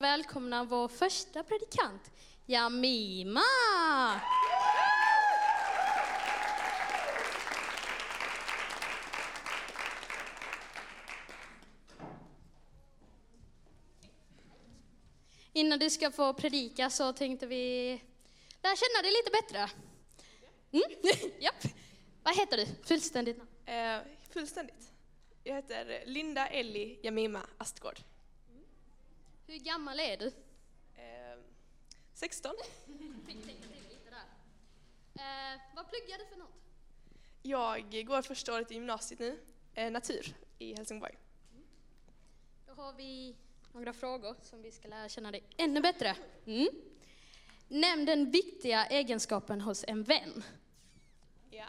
[0.00, 2.10] välkomna vår första predikant,
[2.46, 3.40] Jamima.
[15.52, 17.88] Innan du ska få predika så tänkte vi
[18.62, 19.70] lära känna dig lite bättre.
[20.72, 21.32] Mm?
[21.40, 21.64] Japp.
[22.22, 22.66] Vad heter du?
[22.84, 23.50] Fullständigt namn.
[23.68, 24.92] Uh, fullständigt.
[25.44, 27.98] Jag heter Linda Elli Jamima Astgård.
[29.48, 30.26] Hur gammal är du?
[30.96, 31.38] Eh,
[32.14, 32.54] 16.
[33.26, 34.26] Fick tänka till lite där.
[35.14, 36.54] Eh, vad pluggar du för något?
[37.42, 39.38] Jag går första året i gymnasiet nu,
[39.74, 41.18] eh, natur, i Helsingborg.
[42.66, 43.36] Då har vi
[43.72, 46.16] några frågor som vi ska lära känna dig ännu bättre.
[46.46, 46.68] Mm.
[47.68, 50.44] Nämn den viktiga egenskapen hos en vän.
[51.50, 51.68] Ja.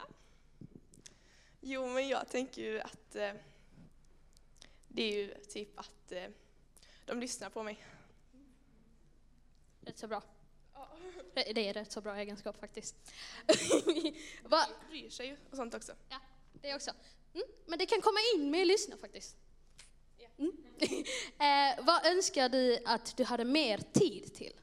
[1.61, 3.33] Jo, men jag tänker ju att eh,
[4.88, 6.27] det är ju typ att eh,
[7.09, 7.85] de lyssnar på mig.
[9.81, 10.23] Rätt så bra.
[11.33, 12.95] Det är rätt så bra egenskap faktiskt.
[14.43, 14.66] Va?
[14.89, 15.93] Bryr sig ju och sånt också.
[16.09, 16.19] Ja,
[16.53, 16.91] det också.
[17.33, 17.47] Mm.
[17.66, 19.38] Men det kan komma in med att lyssna faktiskt.
[20.38, 20.51] Mm.
[21.79, 24.59] eh, vad önskar du att du hade mer tid till?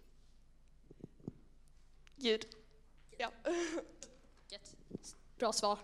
[2.16, 2.46] Gud.
[3.18, 3.32] Ja.
[4.48, 4.76] Gött.
[5.38, 5.78] Bra svar.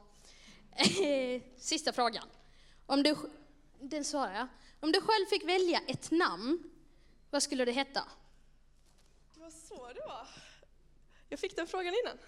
[0.76, 2.28] Eh, Sista frågan.
[2.86, 3.16] Om du,
[3.80, 4.48] den svarar jag.
[4.82, 6.70] Om du själv fick välja ett namn,
[7.30, 8.08] vad skulle det heta?
[9.34, 10.28] Det var så det var.
[11.28, 12.18] Jag fick den frågan innan.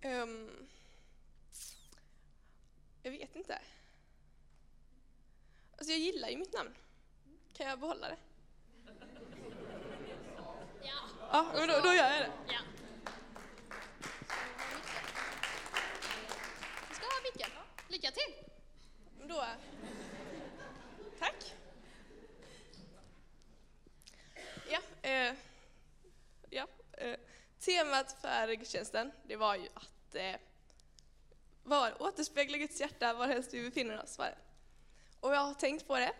[0.00, 0.68] Ehm,
[3.02, 3.58] jag vet inte.
[5.72, 6.74] Alltså jag gillar ju mitt namn.
[7.52, 8.16] Kan jag behålla det?
[10.82, 11.08] Ja.
[11.32, 12.32] Ja, men då, då gör jag det.
[12.48, 12.60] ja.
[16.88, 17.50] Du ska ha micken.
[17.88, 18.34] Lycka till.
[19.28, 19.44] Då...
[21.18, 21.54] Tack.
[24.70, 24.78] Ja,
[25.08, 25.34] eh,
[26.50, 27.16] ja eh,
[27.58, 30.36] temat för gudstjänsten, det var ju att eh,
[31.62, 34.18] var, återspegla Guds hjärta varhelst vi befinner oss.
[34.18, 34.34] Var.
[35.20, 36.12] Och jag har tänkt på det.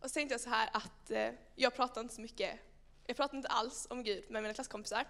[0.00, 2.60] Och så tänkte jag så här att eh, jag pratar inte så mycket,
[3.06, 5.06] jag pratar inte alls om Gud med mina klasskompisar.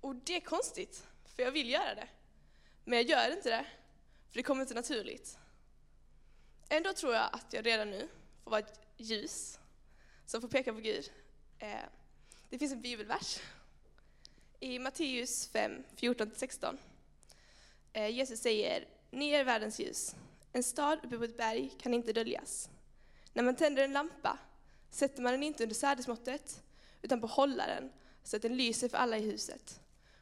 [0.00, 2.08] Och det är konstigt, för jag vill göra det.
[2.84, 3.66] Men jag gör inte det,
[4.30, 5.38] för det kommer inte naturligt.
[6.68, 8.08] Ändå tror jag att jag redan nu
[8.44, 9.58] får vara ett ljus
[10.26, 11.12] som får peka på Gud.
[11.58, 11.84] Eh,
[12.48, 13.38] det finns en bibelvers
[14.60, 16.78] i Matteus 5, 14-16.
[17.92, 20.14] Eh, Jesus säger, ni är världens ljus.
[20.52, 22.70] En stad uppe på ett berg kan inte döljas.
[23.32, 24.38] När man tänder en lampa
[24.90, 26.62] sätter man den inte under sädesmåttet
[27.02, 27.92] utan på hållaren
[28.24, 29.80] så att den lyser för alla i huset.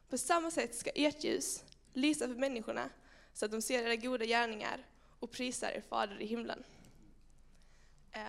[0.09, 2.91] På samma sätt ska ert ljus lysa för människorna
[3.34, 4.87] så att de ser era goda gärningar
[5.19, 6.64] och prisar er fader i himlen.
[8.12, 8.20] Eh,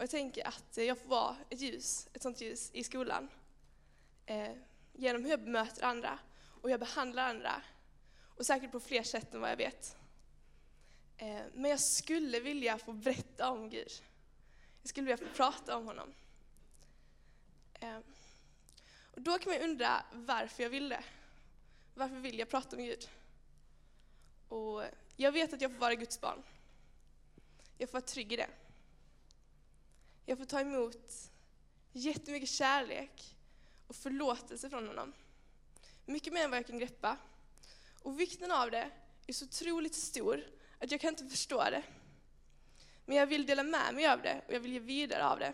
[0.00, 3.28] och jag tänker att jag får vara ett ljus, ett sånt ljus i skolan.
[4.26, 4.52] Eh,
[4.92, 7.62] genom hur jag bemöter andra och hur jag behandlar andra.
[8.36, 9.96] Och säkert på fler sätt än vad jag vet.
[11.16, 13.92] Eh, men jag skulle vilja få berätta om Gud.
[14.82, 16.14] Jag skulle vilja få prata om honom.
[17.80, 17.98] Eh,
[19.14, 21.04] och då kan man undra varför jag vill det.
[21.94, 23.08] Varför vill jag prata om Gud?
[24.48, 24.82] Och
[25.16, 26.42] jag vet att jag får vara Guds barn.
[27.78, 28.48] Jag får vara trygg i det.
[30.30, 31.30] Jag får ta emot
[31.92, 33.36] jättemycket kärlek
[33.86, 35.12] och förlåtelse från honom.
[36.06, 37.16] Mycket mer än vad jag kan greppa.
[38.02, 38.90] Och vikten av det
[39.26, 40.44] är så otroligt stor
[40.78, 41.82] att jag kan inte förstå det.
[43.04, 45.52] Men jag vill dela med mig av det och jag vill ge vidare av det.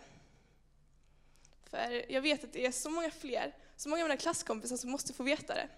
[1.69, 4.91] För jag vet att det är så många fler, så många av mina klasskompisar som
[4.91, 5.69] måste få veta det.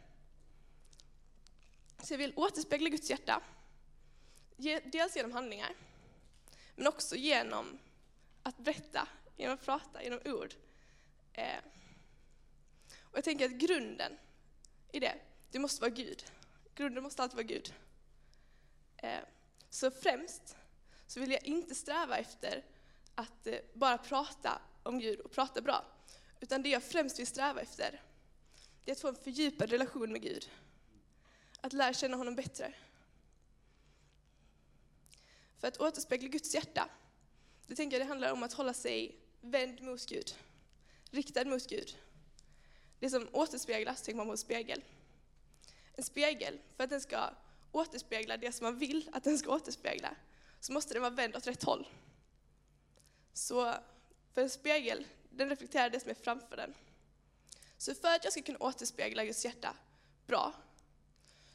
[2.03, 3.41] Så jag vill återspegla Guds hjärta.
[4.83, 5.75] Dels genom handlingar,
[6.75, 7.79] men också genom
[8.49, 10.53] att berätta, genom att prata, genom ord.
[11.33, 11.59] Eh,
[13.01, 14.17] Och jag tänker att grunden
[14.91, 15.15] i det,
[15.51, 16.23] det måste vara Gud.
[16.75, 17.73] Grunden måste alltid vara Gud.
[18.97, 19.19] Eh,
[19.69, 20.55] Så främst
[21.07, 22.65] så vill jag inte sträva efter
[23.15, 25.85] att eh, bara prata om Gud och prata bra.
[26.39, 28.01] Utan det jag främst vill sträva efter,
[28.83, 30.49] det är att få en fördjupad relation med Gud.
[31.61, 32.73] Att lära känna honom bättre.
[35.57, 36.89] För att återspegla Guds hjärta,
[37.69, 40.35] det tänker jag det handlar om att hålla sig vänd mot Gud.
[41.11, 41.97] Riktad mot Gud.
[42.99, 44.83] Det som återspeglas tänker man på en spegel.
[45.93, 47.29] En spegel, för att den ska
[47.71, 50.15] återspegla det som man vill att den ska återspegla,
[50.59, 51.87] så måste den vara vänd åt rätt håll.
[53.33, 53.73] Så
[54.33, 56.73] för en spegel, den reflekterar det som är framför den.
[57.77, 59.75] Så för att jag ska kunna återspegla Guds hjärta
[60.27, 60.53] bra,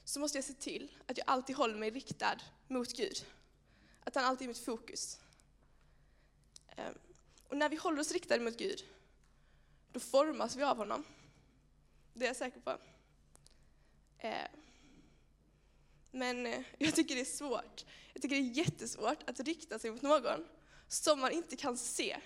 [0.05, 2.37] så måste jag se till att jag alltid håller mig riktad
[2.69, 3.26] mot Gud.
[4.05, 5.20] Att han alltid är mitt fokus.
[6.76, 6.94] Ehm,
[7.49, 8.85] och när vi håller oss riktade mot Gud,
[9.93, 11.05] då formas vi av honom.
[12.12, 12.79] Det är jag säker på.
[14.19, 14.49] Ehm,
[16.11, 17.85] men eh, jag tycker det är svårt.
[18.12, 20.49] Jag tycker det är jättesvårt att rikta sig mot någon
[20.88, 22.21] som man inte kan se.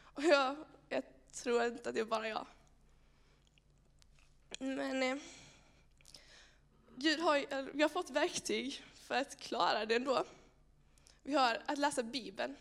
[0.00, 0.56] Och jag,
[0.88, 1.02] jag
[1.32, 2.46] tror inte att det är bara jag.
[4.58, 5.16] Men eh,
[6.96, 10.24] Gud har, vi har fått verktyg för att klara det ändå.
[11.22, 12.56] Vi har att läsa Bibeln.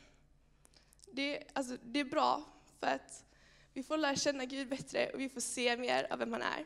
[1.11, 2.43] Det, alltså, det är bra
[2.79, 3.23] för att
[3.73, 6.65] vi får lära känna Gud bättre och vi får se mer av vem han är.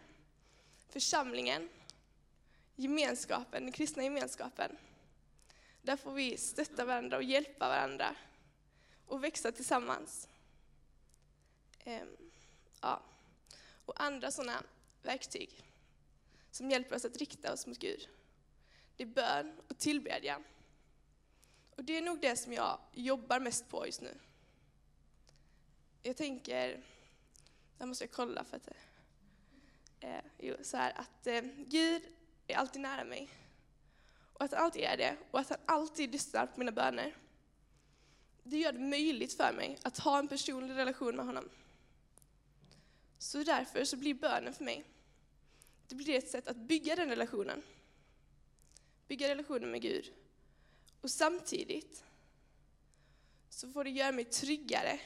[0.89, 1.69] Församlingen,
[2.75, 4.77] gemenskapen, den kristna gemenskapen,
[5.81, 8.15] där får vi stötta varandra och hjälpa varandra
[9.07, 10.27] och växa tillsammans.
[11.83, 12.17] Ehm,
[12.81, 13.01] ja.
[13.85, 14.63] Och andra sådana
[15.03, 15.63] verktyg
[16.51, 18.09] som hjälper oss att rikta oss mot Gud.
[18.97, 20.43] Det är bön och tillbedjan.
[21.75, 24.17] Och det är nog det som jag jobbar mest på just nu.
[26.07, 26.81] Jag tänker,
[27.77, 28.69] jag måste jag kolla för att
[29.99, 32.01] eh, jo, så här, att eh, Gud
[32.47, 33.29] är alltid nära mig.
[34.33, 37.15] Och att han alltid är det och att han alltid lyssnar på mina böner.
[38.43, 41.49] Det gör det möjligt för mig att ha en personlig relation med honom.
[43.17, 44.83] Så därför så blir bönen för mig,
[45.87, 47.63] det blir ett sätt att bygga den relationen.
[49.07, 50.13] Bygga relationen med Gud.
[51.01, 52.03] Och samtidigt
[53.49, 54.99] så får det göra mig tryggare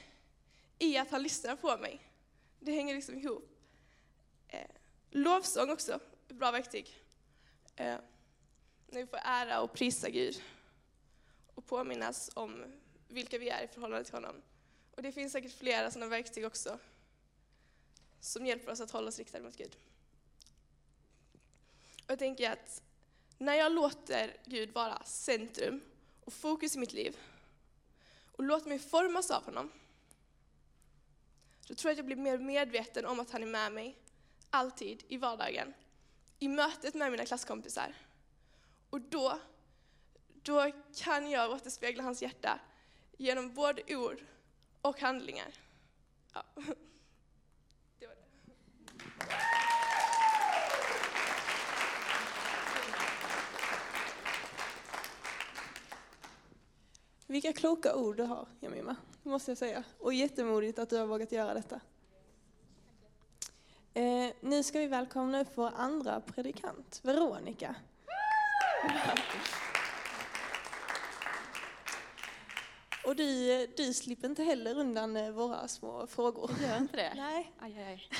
[0.80, 2.02] i att han lyssnar på mig.
[2.60, 3.50] Det hänger liksom ihop.
[4.48, 4.68] Eh,
[5.10, 6.98] lovsång också, ett bra verktyg.
[7.76, 7.98] Eh,
[8.88, 10.44] när vi får ära och prisa Gud
[11.56, 12.66] och påminnas om
[13.08, 14.42] vilka vi är i förhållande till honom.
[14.96, 16.80] Och det finns säkert flera sådana verktyg också
[18.20, 19.78] som hjälper oss att hålla oss riktade mot Gud.
[22.04, 22.82] Och jag tänker att
[23.38, 25.82] när jag låter Gud vara centrum
[26.26, 27.18] och fokus i mitt liv
[28.32, 29.72] och låter mig formas av honom,
[31.70, 33.98] då tror jag att jag blir mer medveten om att han är med mig,
[34.50, 35.74] alltid, i vardagen,
[36.40, 37.94] i mötet med mina klasskompisar.
[38.90, 39.40] Och då,
[40.44, 42.60] då kan jag återspegla hans hjärta
[43.18, 44.24] genom både ord
[44.82, 45.54] och handlingar.
[46.34, 46.44] Ja.
[48.00, 48.22] Det var det.
[57.28, 59.84] Vilka kloka ord du har, Jamima, måste jag säga.
[60.00, 61.80] Och jättemodigt att du har vågat göra detta.
[63.94, 67.76] Eh, nu ska vi välkomna upp vår andra predikant, Veronica.
[73.06, 76.52] Och du, du slipper inte heller undan eh, våra små frågor.
[76.62, 77.14] Gör inte det?
[77.16, 77.54] Nej.
[77.60, 78.10] Aj, aj, aj.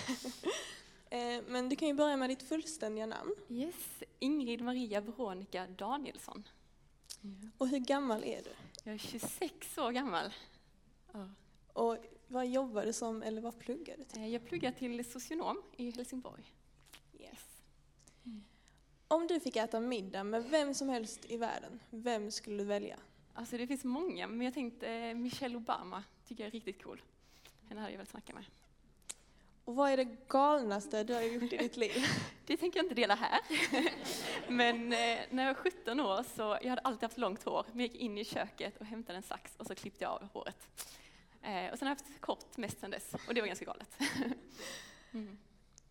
[1.12, 3.36] Eh, men du kan ju börja med ditt fullständiga namn.
[3.50, 6.44] Yes, Ingrid Maria Veronica Danielsson.
[7.58, 8.50] Och hur gammal är du?
[8.84, 10.34] Jag är 26 år gammal.
[11.12, 11.28] Ja.
[11.74, 11.98] Och
[12.28, 14.22] vad jobbar du som, eller vad pluggar du till?
[14.22, 16.44] Eh, Jag pluggar till socionom i Helsingborg.
[17.20, 17.62] Yes.
[19.08, 23.00] Om du fick äta middag med vem som helst i världen, vem skulle du välja?
[23.34, 27.02] Alltså det finns många, men jag tänkte eh, Michelle Obama tycker jag är riktigt cool.
[27.68, 28.46] Henne hade jag velat snacka med.
[29.70, 32.06] Och vad är det galnaste du har gjort i ditt liv?
[32.46, 33.40] Det tänker jag inte dela här.
[34.48, 37.80] Men eh, när jag var 17 år så, jag hade alltid haft långt hår, men
[37.80, 40.68] jag gick in i köket och hämtade en sax och så klippte jag av håret.
[41.42, 43.98] Eh, och sen har jag haft kort mest sen dess, och det var ganska galet.
[45.12, 45.38] Mm.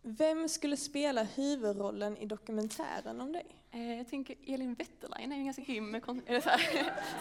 [0.02, 3.46] Vem skulle spela huvudrollen i dokumentären om dig?
[3.70, 6.00] Eh, jag tänker Elin Wetterlein är en ganska grym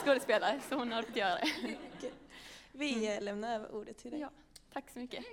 [0.03, 2.11] skådespelare, så hon hade fått göra det.
[2.71, 4.19] Vi eh, lämnar över ordet till dig.
[4.19, 4.29] Ja,
[4.73, 5.25] tack så mycket.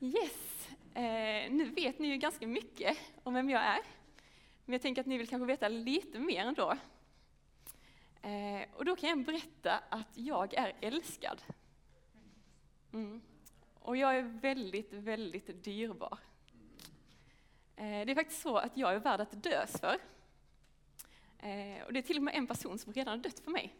[0.00, 3.80] Yes, eh, nu vet ni ju ganska mycket om vem jag är.
[4.64, 6.76] Men jag tänker att ni vill kanske veta lite mer ändå.
[8.22, 11.42] Eh, och då kan jag berätta att jag är älskad.
[12.92, 13.22] Mm.
[13.74, 16.18] Och jag är väldigt, väldigt dyrbar.
[17.76, 19.98] Eh, det är faktiskt så att jag är värd att dös för.
[21.38, 23.74] Eh, och det är till och med en person som redan har dött för mig.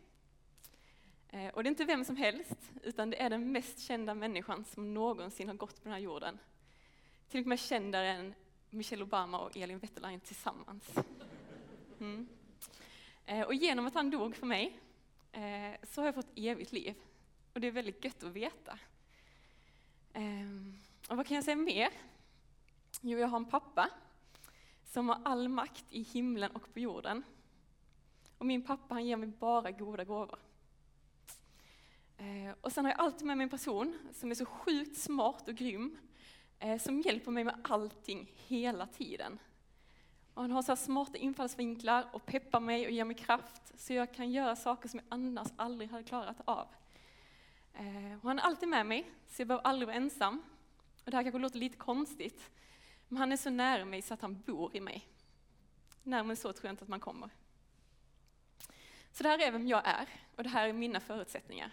[1.56, 4.94] Och det är inte vem som helst, utan det är den mest kända människan som
[4.94, 6.38] någonsin har gått på den här jorden.
[7.28, 8.34] Till och med kändare än
[8.70, 10.94] Michelle Obama och Elin Wetterlein tillsammans.
[12.00, 12.28] Mm.
[13.26, 14.80] Eh, och genom att han dog för mig
[15.32, 16.94] eh, så har jag fått evigt liv.
[17.52, 18.78] Och det är väldigt gött att veta.
[20.12, 21.90] Ehm, och vad kan jag säga mer?
[23.00, 23.90] Jo, jag har en pappa
[24.84, 27.22] som har all makt i himlen och på jorden.
[28.38, 30.38] Och min pappa han ger mig bara goda gåvor.
[32.18, 35.48] Eh, Och sen har jag alltid med mig en person som är så sjukt smart
[35.48, 35.98] och grym,
[36.58, 39.38] eh, som hjälper mig med allting hela tiden.
[40.34, 43.92] Och han har så här smarta infallsvinklar och peppar mig och ger mig kraft så
[43.92, 46.68] jag kan göra saker som jag annars aldrig hade klarat av.
[47.74, 50.42] Eh, och han är alltid med mig, så jag behöver aldrig vara ensam.
[51.04, 52.50] Och det här kanske låter lite konstigt,
[53.08, 55.08] men han är så nära mig så att han bor i mig.
[56.02, 57.30] Närmare så tror jag inte att man kommer.
[59.12, 61.70] Så det här är vem jag är och det här är mina förutsättningar.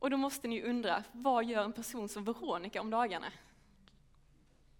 [0.00, 3.32] Och då måste ni undra, vad gör en person som Veronica om dagarna?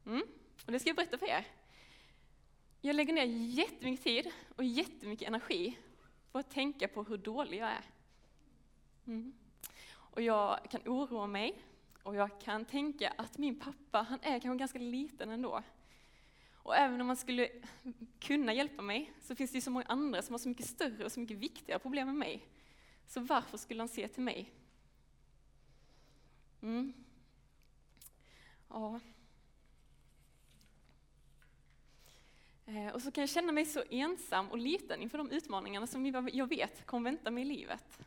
[0.07, 0.23] Mm?
[0.67, 1.47] Och det ska jag berätta för er.
[2.81, 5.79] Jag lägger ner jättemycket tid och jättemycket energi
[6.33, 7.85] på att tänka på hur dålig jag är.
[9.07, 9.33] Mm.
[9.93, 11.63] Och jag kan oroa mig
[12.03, 15.63] och jag kan tänka att min pappa, han är kanske ganska liten ändå.
[16.55, 17.49] Och även om han skulle
[18.21, 21.05] kunna hjälpa mig så finns det ju så många andra som har så mycket större
[21.05, 22.47] och så mycket viktigare problem än mig.
[23.07, 24.53] Så varför skulle han se till mig?
[26.63, 26.93] Mm.
[28.69, 29.01] Ja.
[32.67, 36.07] Eh, och så kan jag känna mig så ensam och liten inför de utmaningarna som
[36.07, 37.99] jag vet kommer vänta mig i livet.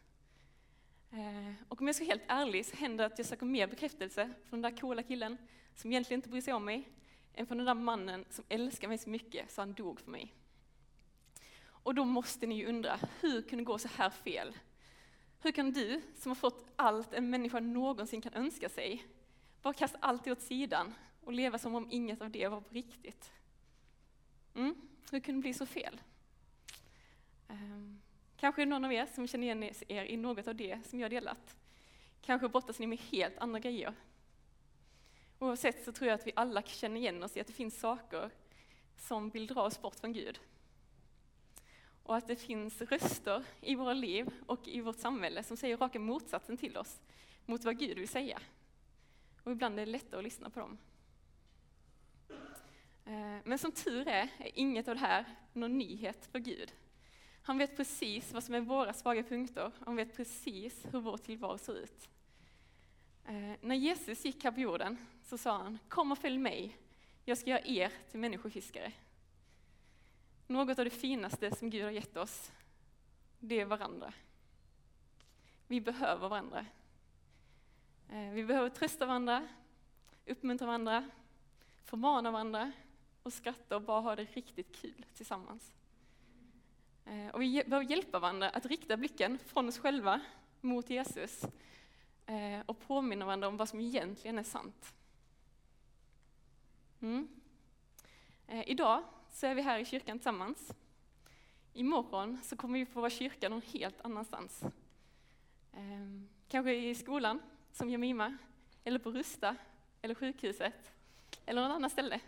[1.12, 3.68] Eh, och om jag ska vara helt ärlig så händer det att jag söker mer
[3.68, 5.38] bekräftelse från den där coola killen
[5.76, 6.90] som egentligen inte bryr sig om mig,
[7.34, 10.34] än från den där mannen som älskar mig så mycket så han dog för mig.
[11.66, 14.56] Och då måste ni ju undra, hur kunde det gå så här fel?
[15.44, 19.06] Hur kan du, som har fått allt en människa någonsin kan önska sig,
[19.62, 23.32] bara kasta allt åt sidan och leva som om inget av det var på riktigt?
[24.56, 24.76] Mm,
[25.12, 26.02] hur kunde det bli så fel?
[27.48, 28.02] Um,
[28.38, 31.00] kanske är det någon av er som känner igen er i något av det som
[31.00, 31.58] jag delat.
[32.22, 33.94] Kanske brottas ni med helt andra grejer.
[35.40, 38.30] Oavsett så tror jag att vi alla känner igen oss i att det finns saker
[38.98, 40.40] som vill dra oss bort från Gud.
[42.04, 46.00] Och att det finns röster i våra liv och i vårt samhälle som säger raka
[46.00, 47.02] motsatsen till oss,
[47.46, 48.40] mot vad Gud vill säga.
[49.44, 50.78] Och ibland är det lättare att lyssna på dem.
[53.06, 56.74] Eh, men som tur är, är inget av det här någon nyhet för Gud.
[57.42, 61.58] Han vet precis vad som är våra svaga punkter, han vet precis hur vår tillvaro
[61.58, 62.10] ser ut.
[63.26, 66.78] Eh, när Jesus gick här på jorden så sa han, kom och följ mig,
[67.26, 68.92] jag ska göra er till människofiskare.
[70.54, 72.52] Något av det finaste som Gud har gett oss,
[73.40, 74.14] det är varandra.
[75.68, 76.66] Vi behöver varandra.
[78.10, 79.48] Eh, vi behöver trösta varandra,
[80.26, 81.10] uppmuntra varandra,
[81.84, 82.72] förmana varandra
[83.24, 85.74] och skratta och bara ha det riktigt kul tillsammans.
[87.06, 90.22] Eh, och vi behöver hjälpa varandra att rikta blicken från oss själva
[90.62, 91.44] mot Jesus
[92.26, 94.94] eh, och påminna varandra om vad som egentligen är sant.
[97.02, 97.28] Mm.
[98.66, 100.74] Idag så är vi här i kyrkan tillsammans.
[101.74, 104.64] Imorgon så kommer vi få vara kyrka någon helt annanstans.
[105.74, 107.40] Ehm, kanske i skolan,
[107.72, 108.38] som Jemima,
[108.84, 109.56] eller på Rusta,
[110.02, 110.92] eller sjukhuset,
[111.46, 112.20] eller något annat ställe.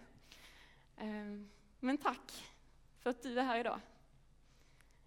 [0.97, 2.53] Ehm, men tack
[2.99, 3.79] för att du är här idag.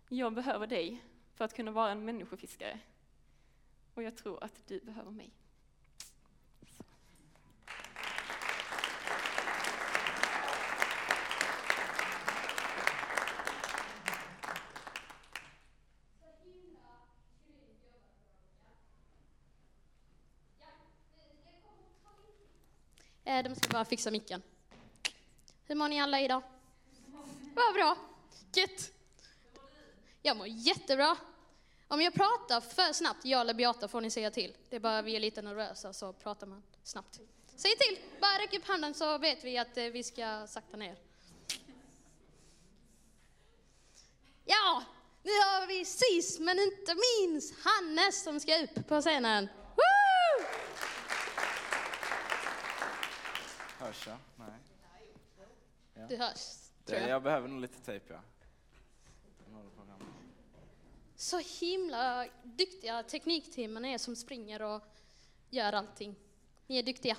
[0.09, 2.78] Jag behöver dig för att kunna vara en människofiskare.
[3.95, 5.38] Och jag tror att du behöver mig.
[23.38, 24.42] Eh, de ska bara fixa micken.
[25.66, 26.42] Hur mår ni alla idag?
[27.54, 27.97] Vad bra.
[28.52, 28.90] Gött.
[30.23, 31.16] Jag mår jättebra.
[31.88, 34.57] Om jag pratar för snabbt, jag eller Beata, får ni säga till.
[34.71, 37.21] Det är bara vi är lite nervösa så pratar man snabbt.
[37.57, 40.97] Säg till, bara räck upp handen så vet vi att eh, vi ska sakta ner.
[44.45, 44.85] Ja,
[45.23, 49.49] nu har vi sist men inte minst Hannes som ska upp på scenen.
[49.76, 49.88] Woo!
[53.88, 54.16] Hörs jag?
[54.37, 54.49] Nej.
[55.95, 56.07] Ja.
[56.09, 57.11] Du hörs, tror jag.
[57.11, 58.21] jag behöver nog lite tejp, ja.
[61.16, 64.83] Så himla duktiga teknikteamen är som springer och
[65.50, 66.14] gör allting.
[66.66, 67.16] Ni är duktiga.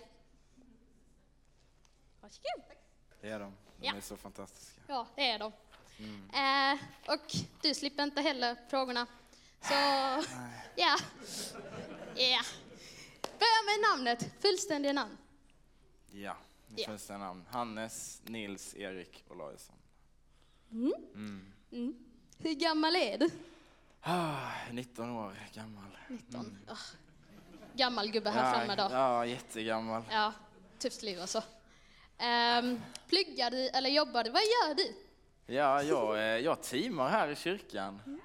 [2.21, 2.63] Varsågod.
[3.21, 3.53] Det är de.
[3.79, 3.95] De Ja.
[3.95, 4.81] är så fantastiska.
[4.87, 5.51] Ja, det är de.
[5.99, 6.29] Mm.
[6.79, 9.05] Eh, och du slipper inte heller frågorna.
[9.61, 9.73] Så,
[10.75, 10.97] ja.
[12.15, 12.41] Ja.
[13.21, 15.17] Börja med namnet, fullständiga namn.
[16.11, 16.37] Ja,
[16.69, 16.85] mitt Ja.
[16.87, 17.45] första namn.
[17.49, 19.75] Hannes Nils Erik Olausson.
[20.71, 20.93] Mm.
[21.15, 21.53] Mm.
[21.71, 21.93] Mm.
[22.37, 23.29] Hur gammal är du?
[24.01, 25.97] Ah, 19 år gammal.
[26.09, 26.57] 19.
[26.67, 26.75] Ah.
[27.73, 28.95] Gammal gubbe här framme då.
[28.95, 30.03] Ja, jättegammal.
[30.11, 30.33] Ja,
[30.79, 31.37] tufft liv alltså.
[32.19, 34.29] Um, pluggar du eller jobbar du?
[34.29, 34.95] Vad gör du?
[35.53, 38.19] Ja, jag, eh, jag teamar här i kyrkan.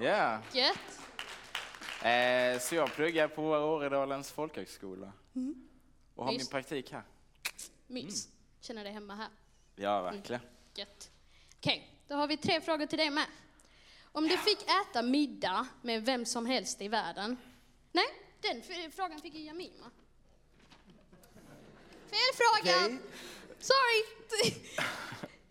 [0.00, 1.00] Ja, Gött.
[2.04, 5.12] eh, så jag pluggar på Åredalens folkhögskola.
[6.14, 6.40] Och har Mys.
[6.42, 7.02] min praktik här.
[7.92, 8.28] Mys.
[8.60, 9.28] Känner dig hemma här.
[9.76, 10.42] Ja, verkligen.
[10.74, 11.10] Gött.
[11.58, 13.26] Okej, då har vi tre frågor till dig med.
[14.12, 17.36] Om du fick äta middag med vem som helst i världen,
[17.92, 18.04] Nej,
[18.40, 19.90] den frågan fick ju Jamima.
[22.10, 22.76] Fel fråga!
[22.86, 22.98] Okej.
[23.60, 24.54] Sorry!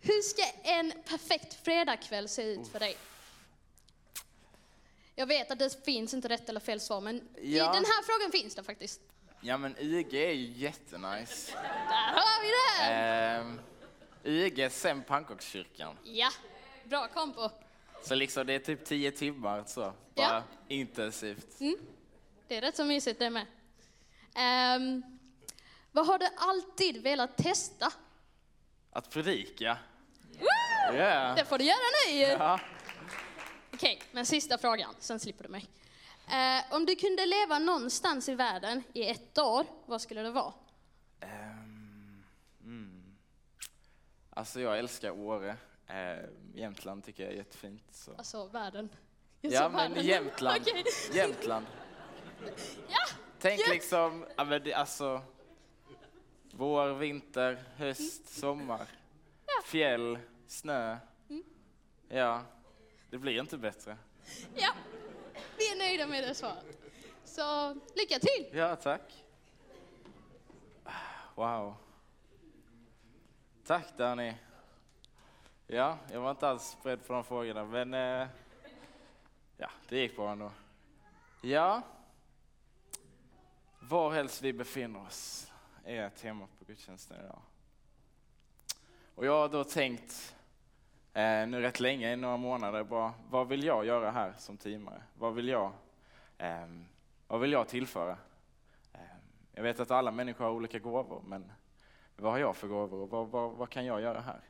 [0.00, 2.96] Hur ska en perfekt fredagkväll se ut för dig?
[5.14, 7.64] Jag vet att det finns inte rätt eller fel svar, men i Ja.
[7.72, 9.00] den här frågan finns det faktiskt.
[9.44, 11.52] Ja men IG är ju jättenice.
[11.88, 12.92] Där har vi det!
[12.94, 13.60] Ehm,
[14.24, 15.96] IG sen pannkakskyrkan.
[16.04, 16.30] Ja,
[16.84, 17.50] bra kombo.
[18.02, 19.80] Så liksom det är typ 10 timmar så.
[19.80, 20.42] Bara Ja.
[20.68, 21.58] intensivt.
[22.48, 23.46] Det är rätt så mysigt det med.
[24.34, 25.02] Ehm,
[25.92, 27.92] vad har du alltid velat testa?
[28.92, 29.78] Att predika.
[30.38, 30.96] Woo!
[30.96, 31.34] Ja.
[31.36, 31.76] Det får du göra
[32.08, 32.18] nu!
[32.20, 32.60] Ja.
[33.74, 35.66] Okej, men sista frågan, sen slipper du mig.
[36.28, 40.52] Eh, om du kunde leva någonstans i världen i ett år, vad skulle det vara?
[41.20, 42.24] Ehm,
[42.64, 43.16] mm.
[44.30, 45.56] Alltså jag älskar Åre.
[45.86, 47.82] Ehm, Jämtland tycker jag är jättefint.
[47.92, 48.14] Så.
[48.14, 48.88] Alltså världen.
[49.40, 50.04] Jag Ja men världen.
[50.04, 50.60] Jämtland.
[50.66, 50.84] Okej.
[51.12, 51.66] Jämtland.
[52.88, 53.06] Ja,
[53.38, 53.68] Tänk Yes.
[53.70, 55.22] liksom, ja, men det, alltså,
[56.50, 58.86] vår, vinter, höst, sommar,
[59.64, 60.96] fjäll, snö.
[61.28, 61.42] Mm.
[62.08, 62.42] Ja,
[63.10, 63.96] det blir inte bättre.
[64.54, 64.72] ja,
[65.72, 66.78] är nöjda med det svaret.
[67.24, 68.50] Så lycka till!
[68.52, 69.24] Ja, tack.
[71.34, 71.74] Wow.
[73.66, 74.34] Tack Danny.
[75.66, 78.28] Ja, jag var inte alls beredd på de frågorna, men eh,
[79.56, 80.52] ja, det gick bra ändå.
[81.42, 81.82] Ja,
[83.80, 85.52] var helst vi befinner oss
[85.84, 87.42] är temat på gudstjänsten idag.
[89.14, 90.36] Och jag har då tänkt
[91.12, 95.02] eh, nu rätt länge, i några månader, bara, vad vill jag göra här som teamare?
[95.14, 95.72] Vad vill jag,
[96.38, 96.66] eh,
[97.26, 98.16] vad vill jag tillföra?
[98.92, 99.00] Eh,
[99.52, 101.52] jag vet att alla människor har olika gåvor, men
[102.16, 104.40] vad har jag för gåvor och vad, vad, vad kan jag göra här?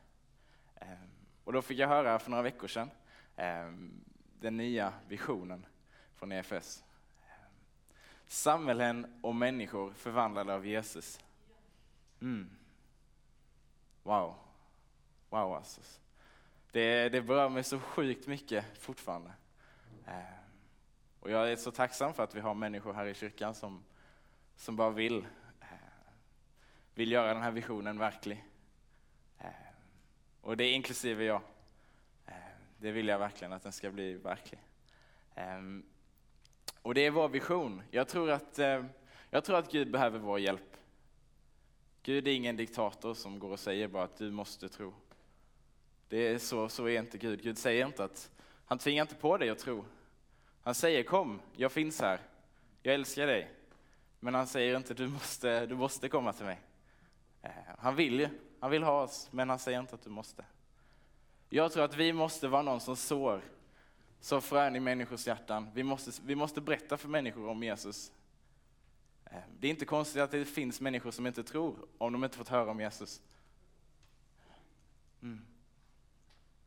[0.75, 1.11] Ehm,
[1.45, 2.91] och då fick jag höra för några veckor sedan
[3.37, 4.05] ehm,
[4.41, 5.67] den nya visionen
[6.15, 6.85] från EFS.
[7.29, 7.53] Ehm,
[8.27, 11.21] samhällen och människor förvandlade av Jesus.
[12.21, 12.51] Mm.
[14.03, 14.35] Wow.
[15.31, 16.02] Wow alltså.
[16.73, 19.33] Det, det berör mig så sjukt mycket fortfarande.
[20.07, 20.15] Eh,
[21.21, 23.85] och jag är så tacksam för att vi har människor här i kyrkan som,
[24.57, 25.27] som bara vill,
[25.61, 25.67] eh,
[26.95, 28.45] vill göra den här visionen verklig.
[29.39, 29.47] Eh,
[30.41, 31.41] och det är inklusive jag.
[32.79, 34.61] Det vill jag verkligen att den ska bli verklig.
[36.83, 37.83] Och det är vår vision.
[37.91, 38.59] Jag tror, att,
[39.31, 40.77] jag tror att Gud behöver vår hjälp.
[42.03, 44.95] Gud är ingen diktator som går och säger bara att du måste tro.
[46.13, 47.43] Det är så, så är inte Gud.
[47.43, 48.31] Gud säger inte att,
[48.65, 49.85] han tvingar inte på dig att tro.
[50.63, 52.21] Han säger kom, jag finns här,
[52.83, 53.51] jag älskar dig.
[54.21, 56.61] Men han säger inte du måste, du måste komma till mig.
[57.43, 58.29] Eh, han vill ju,
[58.61, 60.45] han vill ha oss, men han säger inte att du måste.
[61.49, 63.43] Jag tror att vi måste vara någon som sår,
[64.21, 65.71] så frön i människors hjärtan.
[65.75, 68.13] Vi måste, vi måste berätta för människor om Jesus.
[69.25, 72.37] Eh, det är inte konstigt att det finns människor som inte tror om de inte
[72.37, 73.23] fått höra om Jesus.
[75.23, 75.45] Mm.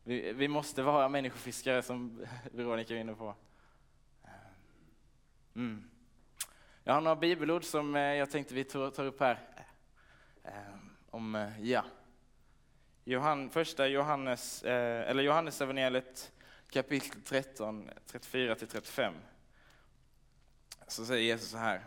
[0.08, 3.34] Vi, vi måste vara människofiskare som Veronica är inne på.
[4.24, 4.30] Eh,
[5.54, 5.90] mm.
[6.84, 9.40] Jag har några bibelord som eh, jag tänkte vi tar upp här.
[10.44, 10.50] Eh,
[11.10, 11.84] om, ja.
[13.04, 16.32] Johan, första Johannes, eller Johannes evangeliet
[16.70, 19.12] kapitel 13, 34-35.
[20.86, 21.84] Så säger Jesus så här.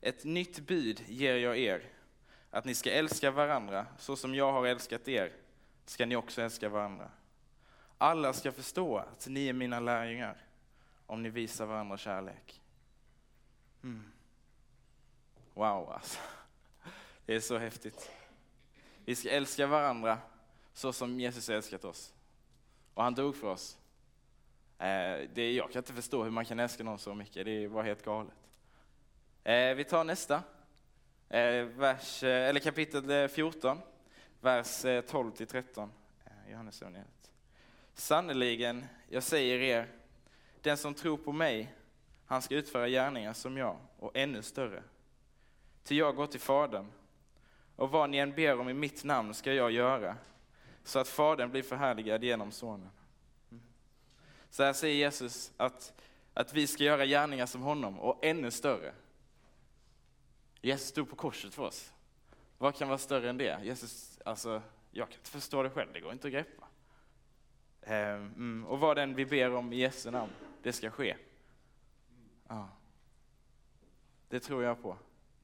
[0.00, 1.82] Ett nytt bud ger jag er,
[2.50, 5.32] att ni ska älska varandra så som jag har älskat er,
[5.86, 7.10] ska ni också älska varandra.
[7.98, 10.36] Alla ska förstå att ni är mina lärjungar,
[11.06, 12.62] om ni visar varandra kärlek.
[13.82, 14.12] Mm.
[15.54, 16.18] Wow alltså.
[17.26, 18.10] Det är så häftigt.
[19.04, 20.18] Vi ska älska varandra
[20.72, 22.14] så som Jesus älskat oss.
[22.94, 23.78] Och han dog för oss.
[24.78, 27.68] Eh, det, jag kan inte förstå hur man kan älska någon så mycket, det är
[27.68, 28.34] bara helt galet.
[29.44, 30.42] Eh, vi tar nästa.
[31.28, 33.78] Eh, vers, eh, eller kapitel eh, 14,
[34.40, 35.92] vers eh, 12 till 13.
[36.50, 37.13] Johannes evangeliet.
[37.94, 39.88] Sannerligen, jag säger er,
[40.62, 41.74] den som tror på mig,
[42.26, 44.82] han ska utföra gärningar som jag och ännu större.
[45.82, 46.92] Till jag går till Fadern,
[47.76, 50.16] och vad ni än ber om i mitt namn ska jag göra,
[50.84, 52.90] så att Fadern blir förhärligad genom Sonen.
[54.50, 55.92] Så här säger Jesus att,
[56.34, 58.94] att vi ska göra gärningar som honom och ännu större.
[60.60, 61.92] Jesus stod på korset för oss.
[62.58, 63.60] Vad kan vara större än det?
[63.64, 66.63] Jesus, alltså, jag kan inte förstå det själv, det går inte att greppa.
[67.86, 71.16] Ehm, mm, och vad den vi ber om i Jesu namn, det ska ske.
[72.48, 72.68] Ja.
[74.28, 74.96] Det tror jag på.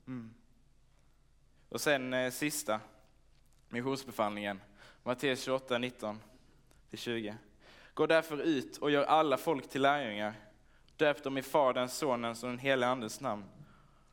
[0.07, 0.35] Mm.
[1.69, 2.81] Och sen eh, sista,
[3.69, 4.61] missionsbefallningen,
[5.03, 6.21] Matteus 28, 19
[6.91, 7.37] till 20.
[7.95, 10.35] Gå därför ut och gör alla folk till lärjungar.
[10.97, 13.45] Döp dem i Faderns, Sonens och den helige Andens namn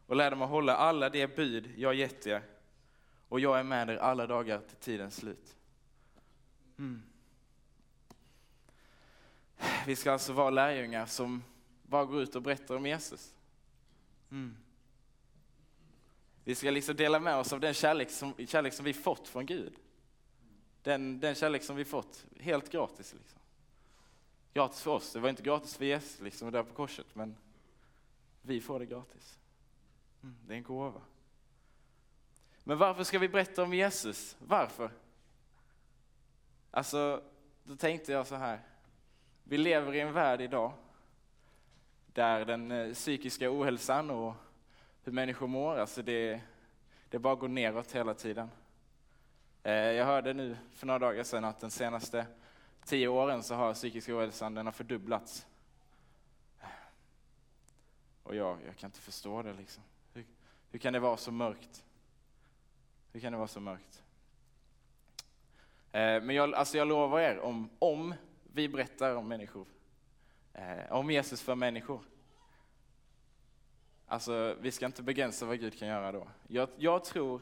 [0.07, 2.41] och lär dem att hålla alla de bud jag gett er.
[3.29, 5.55] Och jag är med er alla dagar till tidens slut.
[6.77, 7.03] Mm.
[9.85, 11.43] Vi ska alltså vara lärjungar som
[11.83, 13.33] bara går ut och berättar om Jesus.
[14.31, 14.57] Mm.
[16.43, 19.45] Vi ska liksom dela med oss av den kärlek som, kärlek som vi fått från
[19.45, 19.73] Gud.
[20.83, 23.13] Den, den kärlek som vi fått helt gratis.
[23.13, 23.39] Liksom.
[24.53, 27.35] Gratis för oss, det var inte gratis för Jesus liksom, där på korset, men
[28.41, 29.39] vi får det gratis.
[30.23, 31.01] Mm, det är en gåva.
[32.63, 34.35] Men varför ska vi berätta om Jesus?
[34.39, 34.91] Varför?
[36.71, 37.23] Alltså,
[37.63, 38.61] då tänkte jag så här.
[39.49, 40.73] Vi lever i en värld idag
[42.13, 44.33] där den eh, psykiska ohälsan och
[45.03, 46.41] hur människor mår, alltså det,
[47.09, 48.49] det bara går neråt hela tiden.
[49.63, 52.25] Eh, jag hörde nu för några dagar sedan att den senaste
[52.85, 55.47] tio åren så har psykisk ohälsan den har fördubblats.
[58.23, 59.83] Och jag, jag kan inte förstå det liksom.
[60.13, 60.25] Hur,
[60.71, 61.85] hur kan det vara så mörkt?
[63.11, 64.03] Hur kan det vara så mörkt?
[65.91, 68.13] Eh, men jag, alltså jag lovar er, om, om
[68.57, 69.67] vi berättar om människor,
[70.53, 72.01] eh, om Jesus för människor,
[74.05, 76.27] alltså vi ska inte begränsa vad Gud kan göra då.
[76.47, 77.41] Jag, jag tror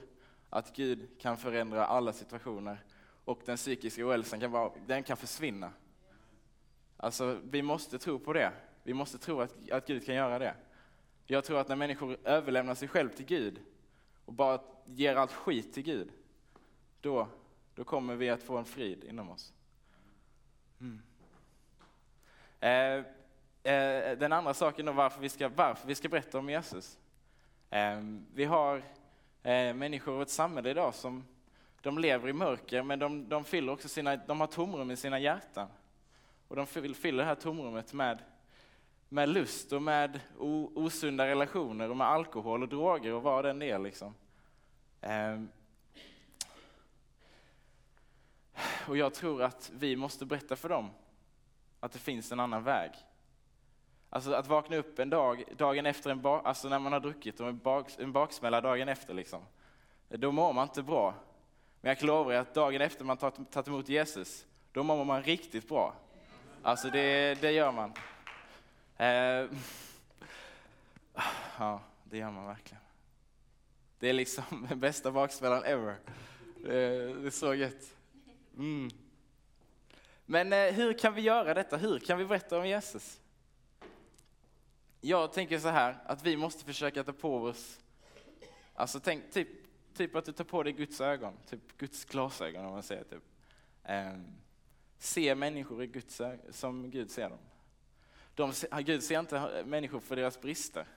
[0.49, 2.83] att Gud kan förändra alla situationer
[3.25, 5.71] och den psykiska ohälsan kan, bara, den kan försvinna.
[6.97, 8.51] Alltså vi måste tro på det.
[8.83, 10.55] Vi måste tro att, att Gud kan göra det.
[11.25, 13.59] Jag tror att när människor överlämnar sig själv till Gud
[14.25, 16.11] och bara ger allt skit till Gud,
[17.01, 17.27] då,
[17.75, 19.53] då kommer vi att få en frid inom oss.
[20.79, 21.01] Mm.
[22.59, 26.97] Eh, eh, den andra saken då varför vi ska, varför vi ska berätta om Jesus.
[27.69, 27.99] Eh,
[28.33, 28.77] vi har
[29.43, 31.25] eh, människor i ett samhälle idag som
[31.81, 35.19] de lever i mörker men de, de, fyller också sina, de har tomrum i sina
[35.19, 35.67] hjärtan.
[36.47, 38.19] Och de fyller det här tomrummet med,
[39.09, 43.79] med lust och med osunda relationer och med alkohol och droger och vad den är.
[43.79, 44.13] Liksom.
[45.01, 45.49] Eh, Ehm.
[48.87, 50.89] Och jag tror att vi måste berätta för dem
[51.79, 52.91] att det finns en annan väg.
[54.09, 57.39] Alltså att vakna upp en dag, dagen efter en bak, alltså när man har druckit
[57.39, 59.41] och en, bak, en baksmälla dagen efter liksom.
[60.09, 61.13] Då mår man inte bra.
[61.81, 65.23] Men jag kan lova er att dagen efter man tagit emot Jesus, då mår man
[65.23, 65.93] riktigt bra.
[66.63, 67.93] Alltså det, det gör man.
[68.97, 69.49] Eh,
[71.59, 72.81] ja, det gör man verkligen.
[73.99, 75.91] Det är liksom den bästa baksmällan ever.
[75.91, 77.95] Eh, det är så gött.
[78.57, 78.89] Mm.
[80.25, 81.77] Men eh, hur kan vi göra detta?
[81.77, 83.21] Hur kan vi berätta om Jesus?
[85.01, 87.79] Jag tänker så här, att vi måste försöka ta på oss,
[88.73, 89.47] alltså tänk typ,
[89.93, 93.23] typ att du tar på dig Guds ögon, typ Guds glasögon om man säger typ.
[93.83, 94.13] Eh,
[94.97, 97.39] se människor i Guds ögon, som Gud ser dem.
[98.35, 100.87] De, Gud ser inte människor för deras brister.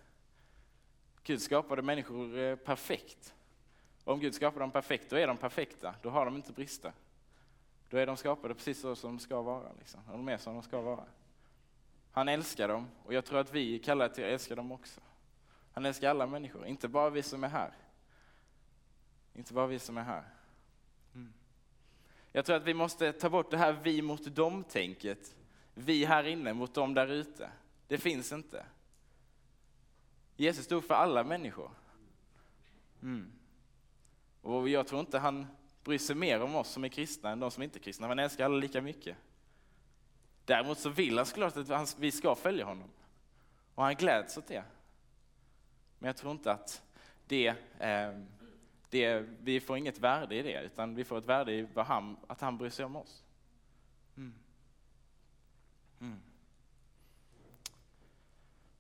[1.23, 3.35] Gud skapade människor eh, perfekt.
[4.05, 5.95] Om Gud skapade dem perfekt, då är de perfekta.
[6.03, 6.93] Då har de inte brister.
[7.91, 9.73] Då är de skapade precis så som de ska vara.
[9.79, 10.01] Liksom.
[10.13, 11.05] De är som de ska vara.
[12.13, 15.01] Han älskar dem och jag tror att vi är kallade till att älska dem också.
[15.73, 17.73] Han älskar alla människor, inte bara vi som är här.
[19.35, 20.25] Inte bara vi som är här.
[21.15, 21.33] Mm.
[22.33, 25.37] Jag tror att vi måste ta bort det här vi mot dem-tänket.
[25.75, 27.51] Vi här inne mot dem där ute.
[27.87, 28.67] Det finns inte.
[30.37, 31.71] Jesus stod för alla människor.
[33.03, 33.33] Mm.
[34.43, 35.47] Och jag tror inte han
[35.85, 38.09] bryr sig mer om oss som är kristna än de som inte är kristna.
[38.09, 39.17] Han älskar alla lika mycket.
[40.45, 42.91] Däremot så vill han såklart att vi ska följa honom.
[43.75, 44.65] Och han gläds åt det.
[45.99, 46.83] Men jag tror inte att
[47.27, 47.47] det,
[47.79, 48.21] eh,
[48.91, 52.41] det, vi får inget värde i det, utan vi får ett värde i han, att
[52.41, 53.25] han bryr sig om oss.
[54.17, 54.35] Mm.
[56.01, 56.21] Mm.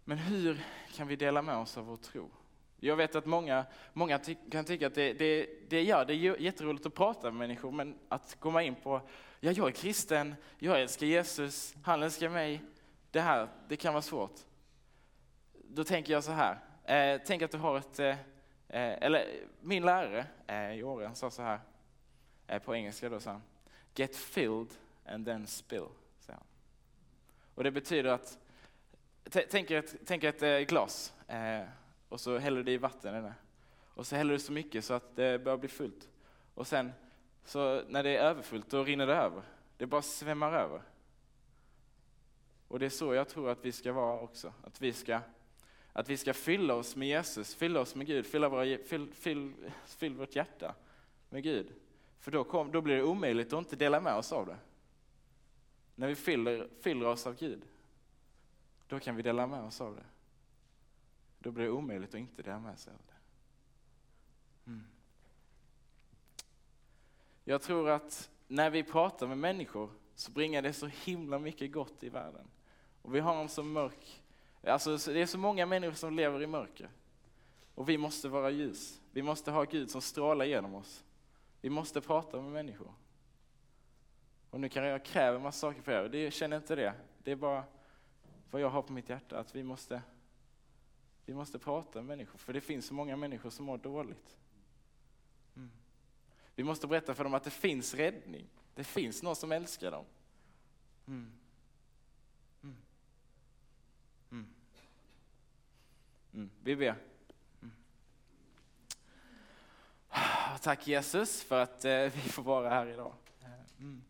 [0.04, 2.30] Men hur kan vi dela med oss av vår tro?
[2.80, 6.40] Jag vet att många, många ty kan tycka att det, det, det, ja, det är
[6.40, 9.00] jätteroligt att prata med människor, men att komma in på,
[9.40, 12.62] ja, jag är kristen, jag älskar Jesus, han älskar mig,
[13.10, 14.36] det här, det kan vara svårt.
[15.52, 18.16] Då tänker jag så här, eh, tänk att du har ett, eh, eh
[19.00, 19.26] eller
[19.60, 21.60] min lärare eh, i Åre, sa så här,
[22.46, 23.42] eh, på engelska då sa han,
[23.94, 24.68] get filled
[25.06, 25.88] and then spill.
[27.54, 28.38] Och det betyder att
[29.50, 31.60] Tänk ett, tänk ett eh, glas eh,
[32.08, 33.34] och så häller du i vatten i det.
[33.94, 36.08] Och så häller du så mycket så att det börjar bli fullt.
[36.54, 36.92] Och sen
[37.44, 39.42] så när det är överfullt då rinner det över.
[39.76, 40.82] Det bara svämmar över.
[42.68, 44.52] Och det är så jag tror att vi ska vara också.
[44.64, 45.20] Att vi ska,
[45.92, 49.54] att vi ska fylla oss med Jesus, fylla oss med Gud, fylla, våra, fyll, fyll,
[49.86, 50.74] fyll vårt hjärta
[51.28, 51.72] med Gud.
[52.20, 54.56] För då, kom, då blir det omöjligt att inte dela med oss av det.
[55.94, 57.62] När vi fyller, fyller oss av Gud.
[58.88, 60.04] då kan vi dela med oss av det.
[61.38, 63.14] Då blir det omöjligt att inte dela med sig av det.
[64.70, 64.84] Mm.
[67.44, 72.02] Jag tror att när vi pratar med människor så bringar det så himla mycket gott
[72.02, 72.46] i världen.
[73.02, 74.22] Och vi har en så mörk,
[74.62, 76.90] alltså det är så många människor som lever i mörker.
[77.74, 79.00] Och vi måste vara ljus.
[79.12, 81.04] Vi måste ha Gud som strålar genom oss.
[81.60, 82.92] Vi måste prata med människor.
[84.50, 86.94] Och nu kan jag kräva en massa saker för er, det känner inte det.
[87.22, 87.64] Det är bara
[88.50, 90.02] vad jag har på mitt hjärta, att vi måste,
[91.28, 92.38] vi måste prata med människor.
[92.38, 94.36] För det finns så många människor som mår dåligt.
[95.56, 95.70] Mm.
[96.54, 98.46] Vi måste berätta för dem att det finns räddning.
[98.74, 100.04] Det finns någon som älskar dem.
[101.06, 101.32] Mm.
[102.62, 102.76] Mm.
[104.30, 104.46] Mm.
[106.32, 106.50] Mm.
[106.62, 106.94] Vi ber.
[107.62, 107.72] Mm.
[110.60, 113.12] Tack Jesus för att eh, vi får vara här idag.
[113.78, 114.02] Mm.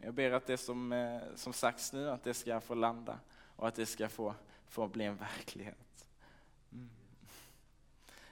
[0.00, 3.18] Jag ber att det som, eh, som sagts nu, att det ska få landa
[3.58, 4.34] och att det ska få,
[4.68, 6.08] få bli en verklighet.
[6.72, 6.88] Mm.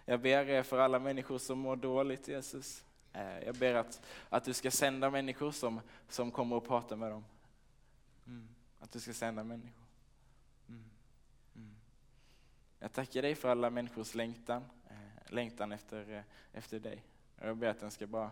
[0.04, 2.84] Jag ber er för alla människor som mår dåligt Jesus.
[3.12, 7.10] Eh, jag ber att, att du ska sända människor som, som kommer och pratar med
[7.10, 7.24] dem.
[8.26, 8.48] Mm.
[8.80, 9.84] Att du ska sända människor.
[10.68, 10.84] Mm.
[12.78, 17.02] Jag tackar dig för alla människors längtan, eh, längtan efter, eh, efter dig.
[17.40, 18.30] Jag ber att den ska bara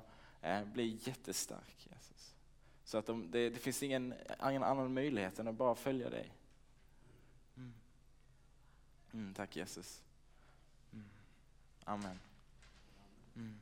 [0.65, 2.35] bli jättestark Jesus.
[2.85, 6.33] Så att de, det, det, finns ingen, ingen annan möjlighet än att bara följa dig.
[9.15, 9.35] Mm.
[9.35, 10.03] Tack Jesus.
[10.93, 11.05] Mm.
[11.85, 12.19] Amen.
[13.37, 13.61] Mm.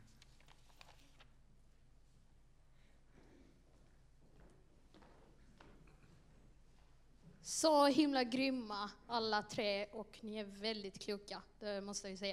[7.42, 12.20] Så himla grymma alla tre och ni är väldigt kloka, det måste jag säga.